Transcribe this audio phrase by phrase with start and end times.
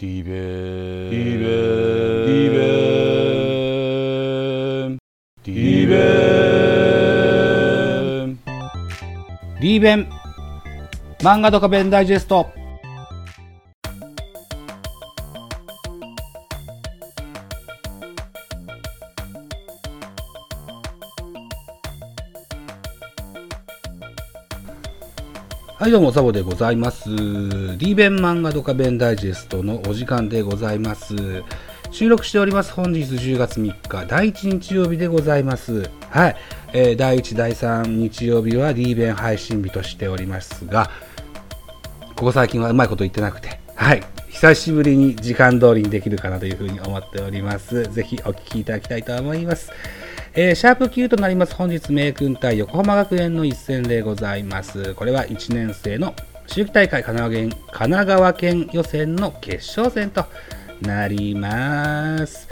[0.00, 1.46] ディベディベ
[2.24, 2.58] ディベ
[5.42, 5.96] ディベ
[9.60, 10.08] リーベン
[11.18, 12.46] 漫画ドカベンダイジェスト
[25.88, 27.08] はいどうもザボでございます。
[27.08, 31.14] リーベン漫画ドカベンダイジェストのお時間でございます。
[31.90, 32.74] 収録しております。
[32.74, 35.90] 本日10月3日第1日曜日でございます。
[36.10, 36.36] はい、
[36.74, 40.90] えー第1第3日曜日はリーベン配信日としておりますが
[42.16, 43.58] ここ最近はうまいこと言ってなくて。
[43.74, 44.02] はい。
[44.28, 47.84] 久しぶりに時間通りにできるかなというふうに思っております。
[47.84, 49.72] ぜひお聞きいただきたいと思います。
[50.40, 51.54] えーシャープ Q となります。
[51.56, 54.94] 本日名君対横浜学園の一戦でございます。
[54.94, 56.14] これは1年生の
[56.46, 60.26] 秋季大会神奈川県神奈川県予選の決勝戦と
[60.80, 62.46] なります、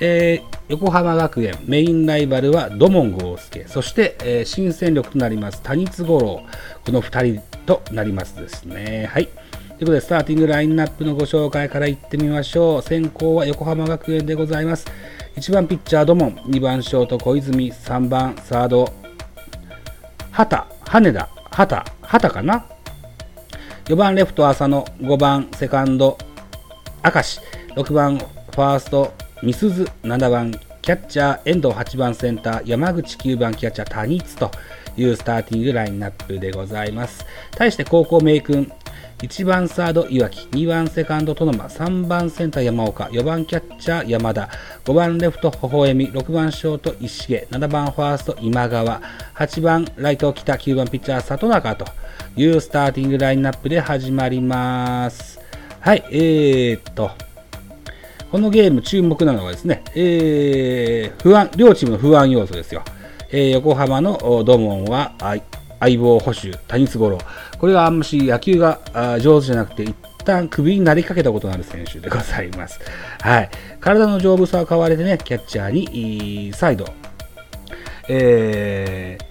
[0.00, 3.64] えー横浜学園メインライバルは土門豪介。
[3.66, 6.42] そして、えー新戦力となります谷津五郎。
[6.84, 9.08] この2人となりますですね。
[9.10, 9.28] はい。
[9.28, 12.82] ということで、スターティングラインナップのご紹介からいってみましょう。
[12.82, 14.86] 先行は横浜学園でございます。
[15.36, 18.92] 1番ピッチャー、土門、2番ショート、小泉、3番サード、
[20.30, 22.66] 畑、羽田、畑、畑かな
[23.86, 26.18] ?4 番レフト、浅野、5番セカンド、
[27.04, 27.40] 明石、
[27.76, 34.50] 6番ファースト、美鈴、7番キャッチャー、遠藤8番センター、山口9番キャッチャー、谷津と
[34.96, 37.24] いうスターティングラインナップでございます。
[37.52, 38.70] 対して高校名君、
[39.20, 44.48] 1番サード岩木、2番セカンドトノマ、3番センター山岡、4番キャッチャー山田、
[44.84, 49.02] 5番レフト微笑み、6番ショート石毛、7番ファースト今川、
[49.34, 51.84] 8番ライト北、9番ピッチャー里中と
[52.34, 55.38] いうスターティングラインナップで始まります。
[55.80, 57.10] はい、えーっと、
[58.30, 62.82] このゲーム注目なのはですね、えー不安、両チームの不安要素ですよ。
[63.30, 65.12] えー横浜のドモンは
[65.80, 67.18] 相棒捕手、谷津五郎。
[67.58, 68.78] これがあんまし野球が
[69.20, 72.78] 上手じゃなくて、一旦首になりかけたことのある選手でございます。
[73.20, 73.50] はい。
[73.80, 76.84] 体の丈夫さは買われてね、キャッチャーにサイド、
[78.08, 79.30] えー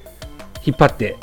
[0.66, 1.16] 引っ張って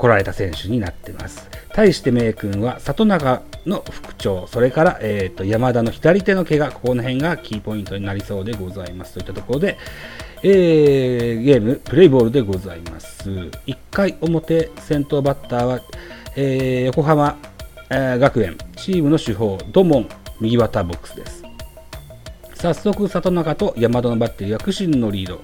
[0.00, 1.50] 来られた選手になってます。
[1.74, 9.14] 対して名君は里中の副長、それから、えー、と山田の左手の怪我、ここの辺がキーポイントになりそうでございます。
[9.14, 9.76] といったところで、
[10.42, 13.28] えーゲーム、プレイボールでございます。
[13.28, 15.80] 1回表、先頭バッターは、
[16.34, 17.36] えー横浜、
[17.90, 20.08] えー学園、チームの主砲、土門、
[20.40, 21.44] 右バッターボックスです。
[22.54, 25.42] 早速、里中と山田のバッテリーは苦心のリード、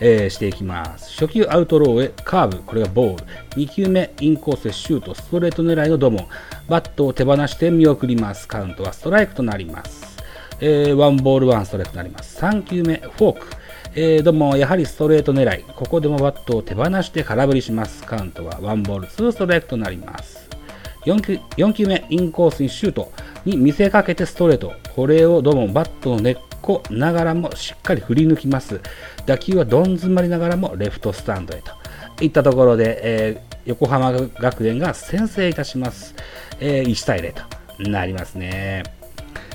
[0.00, 1.12] えーしていきます。
[1.12, 3.24] 初球アウトローへカーブ、これがボール。
[3.56, 6.28] 2球目インコースへシュート、ストレート狙いのドモン。
[6.68, 8.48] バットを手放して見送ります。
[8.48, 10.18] カウントはストライクとなります。
[10.60, 12.40] えーワンボールワンストライクとなります。
[12.40, 13.46] 3球目フォーク。
[13.94, 15.64] えードモンやはりストレート狙い。
[15.74, 18.04] ここでもバットを手放して空振りします。
[18.04, 20.48] カウントはワンボールツーストライクとなります。
[21.04, 23.12] 4球 ,4 球目インコースにシュート
[23.44, 28.80] に見せかけてストレートこれをどうもバットの根っこながらもしっかり振り抜きます。
[29.26, 31.72] 打球はどん詰まりながらもレフトスタンドへと。
[32.24, 36.16] いったところで、えー横浜学園が先制いたします、
[36.58, 38.82] えー1対0となりますね。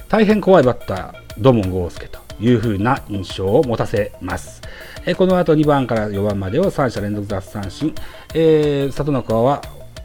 [0.07, 4.62] 大変怖いバッター、土門豪介という風な印象を持たせます。
[5.06, 7.94] えこの後2番から4番までを3者連続奪三振、
[8.34, 9.62] えー里中は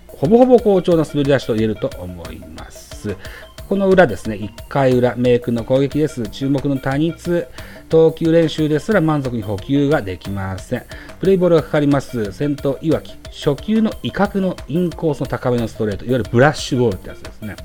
[0.09, 3.17] ほぼほぼ好調な滑り出しと言えると思います。
[3.72, 6.28] この裏ですね、1回裏、メイクの攻撃です。
[6.28, 7.49] 注目の谷津、
[7.88, 10.84] 投球練習ですら満足に補給ができません。
[11.21, 12.33] プレイボールがかかります。
[12.33, 17.56] 先頭、いわき、初球の威嚇のインコースの高めのストレート、いわゆるブラッシュボールってやつですね。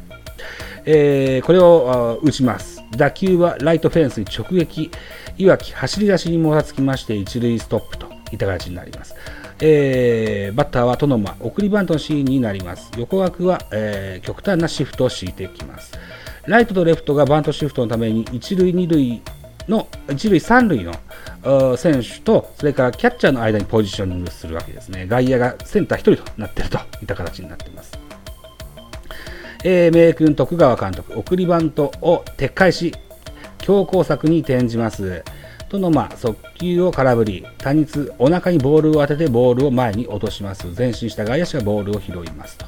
[0.86, 2.82] えーこれを打ちます。
[2.96, 4.90] 打球はライトフェンスに直撃。
[5.38, 9.14] いわき走り出しにもたつきまして一塁ストップといった形になります。
[9.60, 12.92] えーバッターはトノマ送りバントのシーンになります。
[12.98, 15.94] 横枠は、えー極端なシフトを敷いていきます。
[16.46, 19.22] ライトとレフトがバントシフトのために一塁二塁
[19.68, 25.08] の一塁三塁の選手とそれからキャッチャーの間にポジショニングするわけですね。
[25.08, 28.00] 外野がセンター1人となっているといった形になっています。
[29.64, 32.94] え、名君徳川監督、送りバントを撤回し、
[33.58, 35.24] 強攻策に転じます。
[35.70, 40.68] とのま速球を空振り、谷津、お腹にボールを当ててボールを前に落とします。
[40.78, 42.66] 前進した外野手がボールを拾いますと。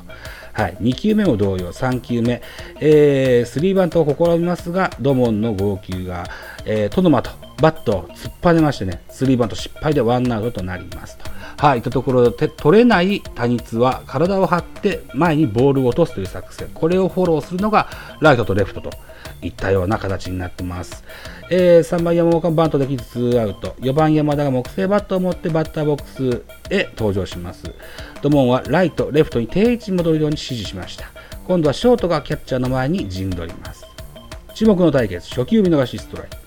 [0.53, 2.41] はい、2球目も同様、3球目、
[2.81, 6.25] えー、スリーバントを試みますが、ドモンの号泣が、
[6.71, 11.27] えー、トノマとバットを突っ張ねましてね、スリーバント失敗でワンアウトとなりますと。
[11.57, 16.69] はい、ったところで取れない谷津は体を張って前にボールを落とすという作戦。
[16.71, 17.89] これをフォローするのが
[18.21, 18.91] ライトとレフトと
[19.41, 21.03] いったような形になってます。
[21.49, 23.69] えー、3番山岡バントできず2アウト。
[23.79, 27.73] 4番山田が木製バットを持ってバッターボックスへ登場します。
[28.21, 31.05] ドモンはライト、レフトに定位置に戻るように指示しました。
[31.47, 33.87] 今度はショートがキャッチャーの前に陣取ります。
[34.53, 36.38] 注目の対決、初球見逃しストライク。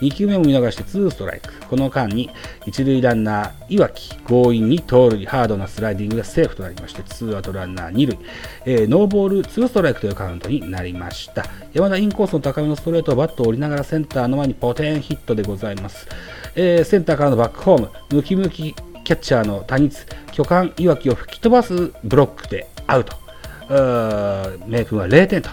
[0.00, 1.52] 2球目も見逃して2ストライク。
[1.66, 2.30] この間に
[2.66, 8.18] 一塁ランナー、岩木、強引に盗塁、ハードなスライディングでセーフとなりまして、ツーアウトランナー2塁、
[8.64, 11.44] えー、ノーボール2ストライクというカウントになりました。
[11.72, 16.06] 山田インコースの高めのストレートをバットを折りながらセンターの前にポテンヒットでございます。
[16.54, 18.74] えー、センターからのバックホーム、ムキムキ
[19.04, 23.16] キャッチャーの谷津、巨漢岩木を吹き飛ばすブロックでアウト。
[24.66, 25.50] 名君は0点と。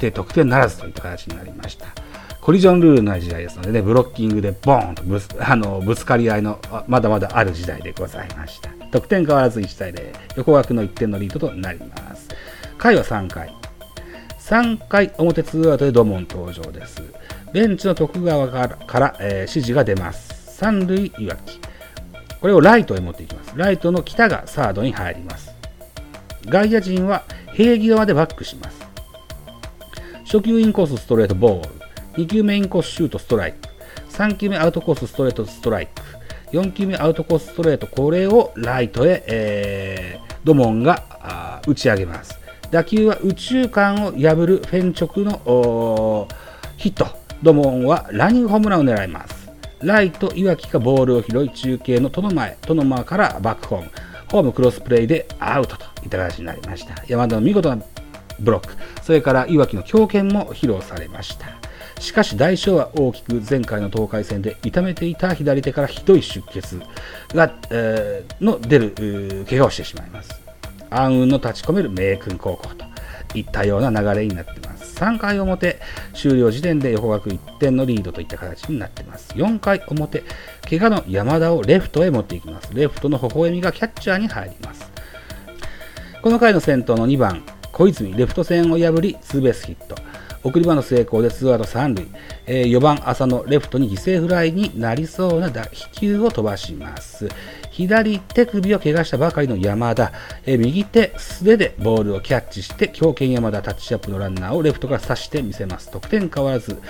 [0.00, 2.03] で、得点ならずといった形になりました。
[2.44, 8.68] コリジョンルールのない時代ですのでね、ブロッキングでボーンとぶつ あのぶつかり合いのまだまだある時代でございました。
[8.92, 12.28] 得点変わらず1対0、横枠の1点のリードとなります。
[12.76, 13.50] 回は3回。
[14.38, 17.02] 3回表ツーアウトでドモン登場です。
[17.54, 20.54] ベンチの徳川からから、えー、指示が出ます。
[20.58, 21.58] 三塁いわき。
[22.42, 23.54] これをライトへ持っていきます。
[23.56, 25.50] ライトの北がサードに入ります。
[26.44, 27.24] 外野陣は
[27.54, 28.86] 平際でバックします。
[30.26, 31.83] 初球インコースストレートボール。
[32.16, 33.68] 2球目インコースシュートストライク。
[34.10, 35.92] 3球目アウトコースストレートストライク。
[36.52, 37.88] 4球目アウトコースストレート。
[37.88, 42.38] これをライトへ、えー、ドモンが打ち上げます。
[42.70, 46.28] 打球は宇宙間を破るフェン直の
[46.76, 47.06] ヒット。
[47.42, 49.50] ドモンはランニングホームランを狙います。
[49.80, 53.90] ライト、岩木がボールを拾い中継のトの前、トの前からバックホーム。
[54.30, 56.94] ホームクロスプレーでアウトといった形になりました。
[57.08, 57.82] 山田の見事な
[58.38, 61.63] ブロック、それから岩木の強肩も披露されました。
[61.98, 66.80] しかし代償は大きく前回の東海戦で痛めていた左手からひどい出血
[67.34, 70.40] が、えー、の出る怪我をしてしまいます。
[70.90, 72.84] 暗雲の立ち込める名君高校と
[73.34, 74.96] いったような流れになっています。
[74.96, 75.80] 3回表
[76.14, 79.32] 終了時点で横学1点のリードといった形になっています。
[79.34, 80.22] 4回表、
[80.68, 82.70] 怪我の山田をレフトへ持っていきます。
[82.72, 84.88] レフトの微笑みがキャッチャーに入ります。
[86.22, 87.42] この回の先頭の2番、
[87.72, 89.96] 小泉、レフト線を破りツーベースヒット。
[90.44, 92.06] 送り場の成功でツーアウト3塁、
[92.46, 97.28] えー、4番浅野レフトに犠牲フライになりそうな飛球を飛ばします。
[97.70, 100.12] 左手首を怪我したばかりの山田、
[100.44, 105.90] えー、右手素手でボールをキャッチして強肩山田タッチアップのランナーをレフトから刺してみせます。
[105.90, 106.80] 得点変わらず、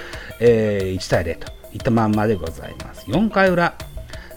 [0.41, 3.07] えー、1対0といったまんまでございます。
[3.07, 3.75] 4回裏。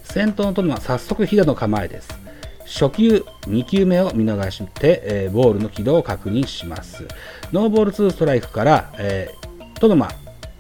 [0.03, 2.26] 先頭のトムは早速飛騨の構えです。
[2.67, 7.07] 初球、2球目を見逃して、えー、ボールの軌道を確認します。
[7.53, 10.09] ノーボール2ストライクから、えー、トドマ、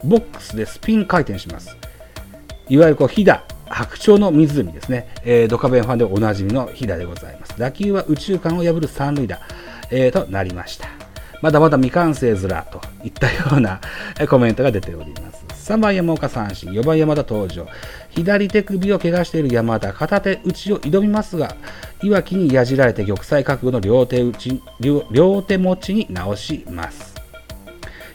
[0.03, 1.75] ボックスでスピン回転します。
[2.69, 5.09] いわゆるこう、飛騨、白鳥の湖ですね。
[5.23, 7.59] えー、ドカベンファンでおなじみの飛騨でございます。
[7.59, 9.41] 打球は宇宙間を破る三塁打、
[9.91, 10.87] えー、となりました。
[11.41, 13.79] まだまだ未完成ずらといったような
[14.27, 15.26] コメントが出ております。
[15.67, 17.67] 3番山岡三振、4番山田登場。
[18.11, 21.57] 左手首を怪我している山田、片手打ちを挑みますが、
[22.01, 27.13] いわきにやじられて玉砕覚悟の両手打ち両手持ちに直します。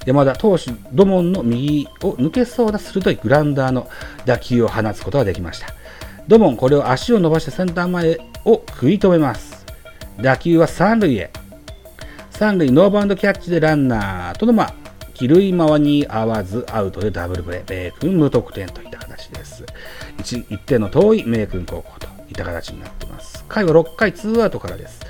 [0.06, 3.87] 山田投手、土門の右を抜けそうな鋭いグラウンダーの
[4.25, 5.66] 打球を放つことができました。
[6.26, 9.66] 土門、これを足を伸ばしてセンター前を食い止めます。
[10.22, 11.31] 打球は三塁へ。
[12.31, 14.75] 三塁ノーバウンドキャッチでランナーとのま
[15.14, 19.64] 帰塁間に合わずアウトでダブルプレー、米君無得点といった形です。
[20.19, 23.45] 1, 1点の遠い名君高校といった形になっています。
[23.49, 25.00] 回は6回ツーアウトからです。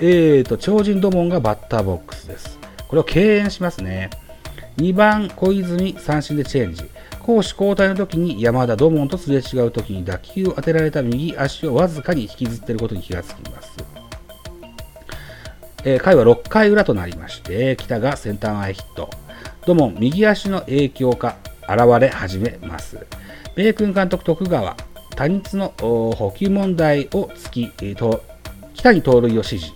[0.00, 2.58] えーと、超人土門がバッターボックスです。
[2.88, 4.10] これを敬遠しますね。
[4.76, 6.84] 2番小泉三振でチェンジ。
[7.22, 13.76] 攻守交代の時に山田土門とすれ違う時に打球を当てられた右足をわずかに引きずっていることに気がつきます。
[15.84, 19.10] えー、回は6回裏となりまして、北がセンター前ヒット。
[19.66, 21.36] 土門右足の影響か
[21.68, 23.04] 現れ始めます。
[23.56, 24.76] 米軍監督徳川、
[25.16, 28.22] 多日の補給問題を突き、えー、と
[28.74, 29.72] 北に盗塁を指示。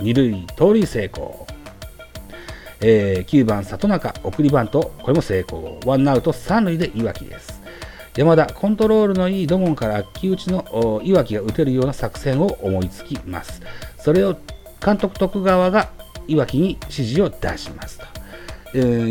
[0.00, 1.46] 二塁盗塁成功。
[2.80, 5.80] えー、9番里中送りバント、これも成功。
[5.84, 7.60] ワンアウト三塁で岩木です。
[8.16, 13.60] 山田、コントロールのいい土門から秋打ちの岩木が打てるような作戦を思いつきます。
[13.98, 14.38] それを
[14.82, 15.90] 監督徳川が
[16.26, 18.15] 岩木に指示を出しますと。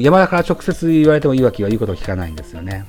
[0.02, 2.86] 山田から直接言われてもいいわけは言うことを聞かないんですよね。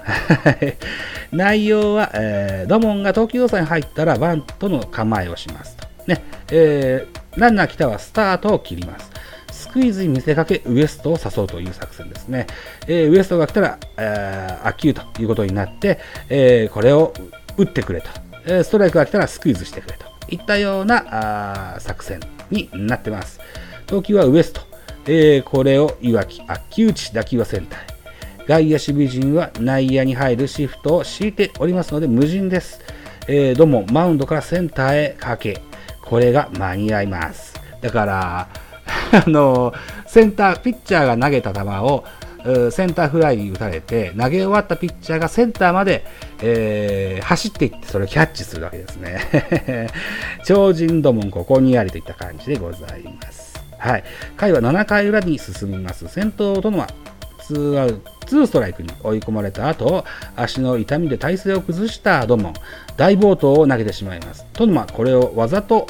[1.32, 5.86] 内容は、えー、ドモンが投球動作に入ったらバントの構えをしますと。
[6.06, 9.10] ねえー、ランナー来たはスタートを切ります。
[9.50, 12.46] スクイズに見せかけウエストを誘うという作戦ですね。
[12.86, 17.12] え、ウエストが来たら、えー、アキューということになって、え、これを
[17.56, 18.08] 打ってくれと、
[18.46, 23.40] えストライクが来たらスクイズしてくれといったようなあ作戦になってます。
[23.86, 24.60] 投球はウエスト、
[25.08, 27.96] えこれをいわき、秋内打球はセンターへ。
[28.46, 32.80] 外野守備陣は内野に入るシフトを敷いておりますので無人です。
[33.28, 35.60] えー、どうもマウンドからセンターへかけ、
[36.02, 37.54] これが間に合います。
[37.80, 38.48] だから、
[39.26, 39.74] あの、
[40.06, 42.04] センター、ピッチャーが投げた球を、
[42.70, 46.04] センターフライに打たれて、投げ終わったピッチャーがセンターまで、
[46.40, 49.88] えー、走っていって、それをキャッチするわけですね。
[50.46, 53.45] 超人どもんここにありといった感じでございます。
[53.86, 54.04] はい。
[54.36, 56.08] 回は7回裏に進みます。
[56.08, 56.88] 先頭とのは
[57.38, 62.54] 2アウト、ストライクに追い込まれた後、足の痛みで体勢を崩したドモン、
[62.96, 64.44] 大暴投を投げてしまいます。
[64.54, 65.86] トノマ、これをわざと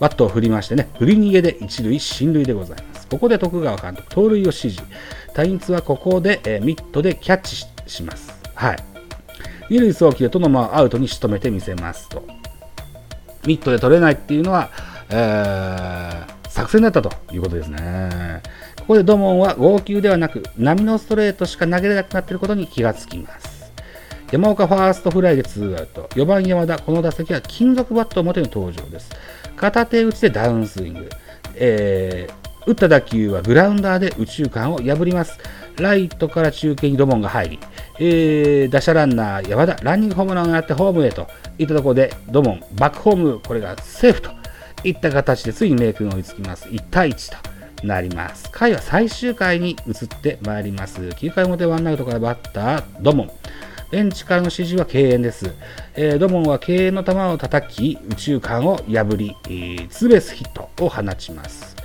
[0.00, 3.06] バットを振りましてね、振り逃げで一塁進塁でございます。
[3.06, 4.82] ここで徳川監督、盗塁を指示。
[5.34, 8.34] タインツはここで、えー、ミットでキャッチします。
[8.56, 8.76] はい。
[9.70, 12.26] 二塁送球でトノマをアウトに仕留めてみせますと。
[13.46, 14.70] ミットで取れないっていうのは、
[15.12, 18.42] え、作戦だったということですね。
[18.80, 23.72] ここでドモンは剛球ではなく並のストレートしか投げれなくなっていることに気がつきます。
[24.32, 26.08] 山岡ファーストフライでツーアウト。
[26.14, 29.10] 4番山田、この打席は金属バットを持っての登場です。
[29.56, 31.10] 片手打ちでダウンスイング。
[31.54, 35.38] えー、打った打球はグラウンダーで右中間を破ります。
[35.78, 37.58] ライトから中継にドモンが入り、
[37.98, 41.26] えー、打者ランナー山田、ランニングホームランをやってホームへと
[41.58, 44.41] いったところで、ドモン、バックホーム、これがセーフと
[44.84, 46.68] いった形でついにメイクが追いつきます。
[46.68, 47.52] 1対1と。
[47.82, 48.48] なります。
[48.50, 51.00] 回は最終回に移ってまいります。
[51.00, 53.30] 9回表ワンアウトからバッター、ドモン。
[53.90, 55.52] ベンチからの指示は敬遠です。
[55.94, 61.76] えー、ドモンは敬遠の球を叩き、宇宙間を破り、えー、ツーベースヒットを放ちます。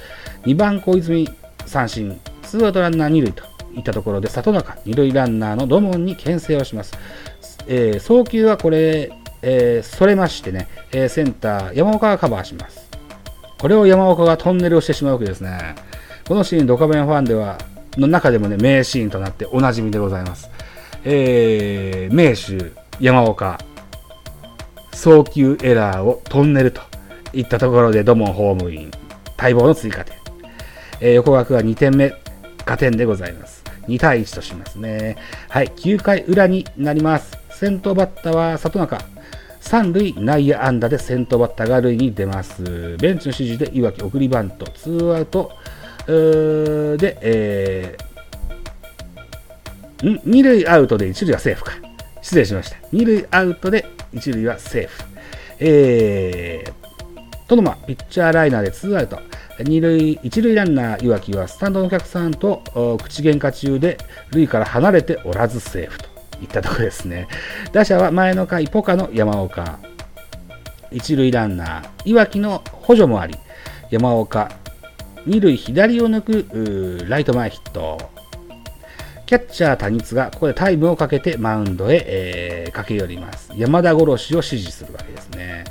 [0.43, 1.27] 2番小泉
[1.65, 3.43] 三振、ツーアウトランナー2塁と
[3.75, 6.93] いったところで、里中、2塁ランナーのドモンに牽制をします。
[7.67, 9.11] えー、送球はこれ、
[9.41, 12.86] えー、それましてね、えー、センター、山岡がカバーします。
[13.59, 15.75] これを山岡がトンネルをしてしまうわけですね。
[16.27, 17.57] このシーン、ドカベンファンでは、
[17.97, 20.49] の中でもね、名シーンとなっておなじみでございます。
[21.03, 23.59] えー、名手、山岡、
[24.93, 26.81] 送球エラーをトンネルと
[27.33, 28.91] いったところで、ドモンホームイン、
[29.37, 30.15] 待望の追加点。
[30.99, 32.13] えー、横枠は2点目、
[32.65, 33.63] 加点でございます。
[33.87, 35.17] 2対1としますね。
[35.49, 37.37] はい、9回裏になります。
[37.51, 39.16] 先頭バッターは里中。
[39.67, 42.95] 三塁内野安打で先頭バッターが塁に出ます。
[43.01, 45.51] ベンチの指示で岩木送りバント、ツーアウト、
[46.07, 51.73] で、えー、ん2塁アウトで1塁はセーフか。
[52.21, 52.77] 失礼しました。
[52.93, 55.03] 2塁アウトで1塁はセーフ。
[55.59, 59.19] えー、トノマ、ピッチャーライナーで2アウト。
[59.59, 62.61] 二塁1塁ランナー、岩木はスタンドのお客さんと
[63.03, 63.97] 口喧嘩中で、
[64.31, 67.27] 塁から離れておらずセーフといったところですね。
[67.71, 69.79] 打者は前の回、ポカの山岡。
[70.91, 73.35] 一塁ランナー、岩木の補助もあり、
[73.89, 74.49] 山岡、
[75.25, 76.21] 二塁左を抜
[77.01, 78.17] くライト前ヒット。
[79.25, 83.51] キャッチャー谷津がここでタイムをかけてマウンドへ、えー、駆け寄ります。
[83.57, 85.65] 山田殺しを指示するわけですね。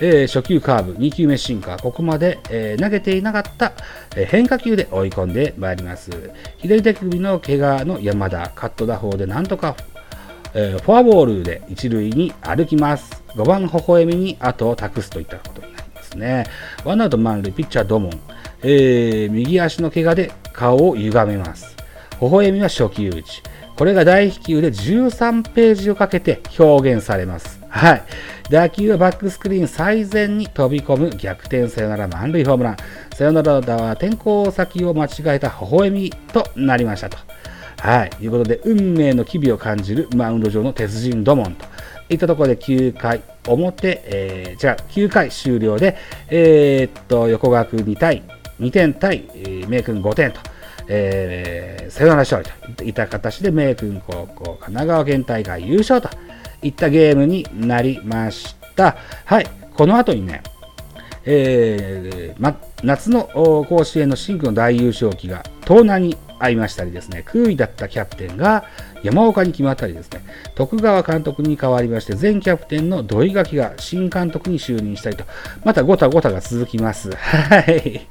[0.00, 3.72] えー、初球カーブ、2球目シンカー、ここまで、えー、投げていなかった、
[4.16, 6.10] えー、変化球で追い込んでまいります。
[6.58, 9.76] 左手首の怪我の山田、カット打法でなんとか、
[10.58, 13.22] えフォアボールで一塁に歩きます。
[13.34, 16.44] 5番微笑みに後を託すといったことになりますね。
[16.82, 18.20] ワンアウト満塁、ピッチャードモン。
[18.62, 21.76] えー、右足の怪我で顔を歪めます。
[22.22, 23.42] 微笑みは初球打ち。
[23.76, 27.60] これが大飛球で13ページをかけて表現されます。
[27.68, 28.02] はい。
[28.48, 32.76] 打球はバックスクリーン最前に飛び込む逆転サヨナラ満塁ホームラン。
[33.14, 37.18] サヨナラ打は転校先を間違えた微笑みとなりましたと。
[37.80, 38.10] はい。
[38.10, 41.66] ということで、運命の機微を感じるマウンド上の鉄人ドモンと
[42.08, 45.96] いったところで9回表、えー、じゃあ9回終了で、
[46.28, 48.22] えー、っと、横学2対
[48.60, 50.40] 2点対、えー、名君5点と、
[50.88, 56.08] えー、サヨナラ勝利といった形で名君高校神奈川県大会優勝と
[56.62, 58.96] いったゲームになりました。
[59.24, 60.42] はい、この後にね、
[61.24, 63.24] えーま、夏の
[63.68, 68.64] 甲子園の深紅の大優勝旗が盗難に遭いましたりですね、空位だったキャプテンが
[69.02, 70.22] 山岡に決まったりですね、
[70.54, 75.24] 徳川監督に代わりまして、前キャプテンの土井垣が新監督に就任したりと、
[75.64, 77.10] またごたごたが続きます。
[77.16, 78.06] はい。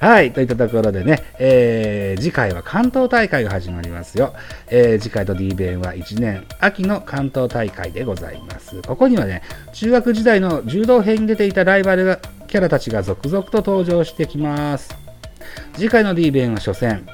[0.00, 4.32] はい、といったところでね、えー次回は関東大会が始まりますよ。
[4.68, 8.80] えー次回と D 弁は1年秋の関東大会でございます。
[8.82, 15.07] ここにはね、中学時代の柔道編に出ていたライバルキャラたちが続々と登場してきます。
[15.74, 17.06] 次回の D 弁は初戦、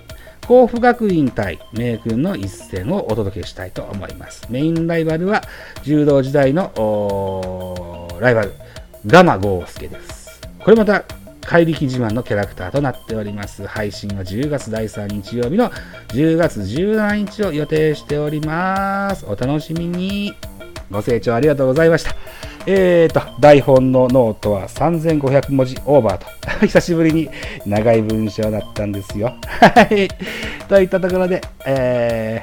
[0.46, 4.46] 甲府学院対明君の一戦をお届けしたいと思います。
[4.50, 5.42] メインライバルは
[5.82, 8.52] 柔道時代のライバル、
[9.06, 10.40] ガマゴースケです。
[10.58, 11.04] これまた
[11.42, 13.66] 怪力自慢のキャラクターとなっております。
[13.66, 15.70] 配信は10月第3日曜日の
[16.08, 19.26] 10月17日を予定しております。
[19.26, 20.34] お楽しみに。
[20.90, 22.23] ご清聴ありがとうございました。
[22.66, 26.26] えーと、台本のノートは3500文字オーバーと、
[26.66, 27.28] 久しぶりに
[27.66, 29.34] 長い文章だったんですよ。
[29.60, 30.08] はい。
[30.66, 32.40] といったところで、え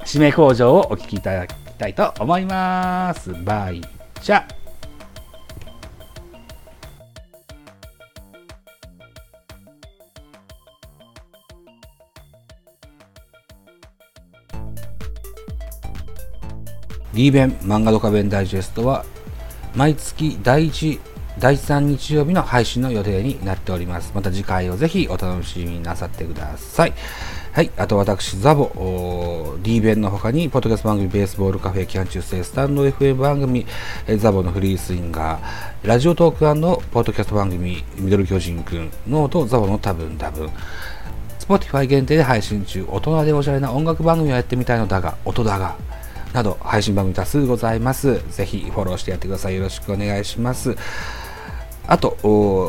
[0.00, 3.32] ー、締め口上をお聞きいただきたいと思います。
[3.44, 3.82] バイ
[4.22, 4.63] チャ。
[17.14, 19.04] D 弁漫画ドカ弁ダイジェストは
[19.76, 21.00] 毎月第1
[21.38, 24.12] 第3日曜日の配信の予定になっております。
[24.14, 26.92] また次回をぜひお楽しみになさってください。
[27.52, 33.64] はいあと私ザボ D 弁の他にポッドキャスト番組ベースボールカフェキャン中世スタンド FM 番組
[34.18, 40.50] ザボのフリースインガーラジオトークポッドキャスト番組ミドル巨人くんノートザボの多分多分
[41.38, 42.84] Spotify 限定で配信中。
[42.88, 45.76] 大人でおしゃれな音楽番組をやってみたいのだが音だが。
[46.34, 48.20] など配信番組多数ございます。
[48.28, 49.54] ぜひフォローしてやってください。
[49.54, 50.76] よろしくお願いします。
[51.86, 52.18] あと、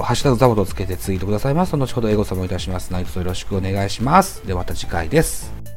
[0.04, 2.94] ハッシュタグザボとつけてツイートくださいます、後ほどエゴサもいたします。
[2.94, 4.46] 何卒よろしくお願いします。
[4.46, 5.75] ではまた次回です。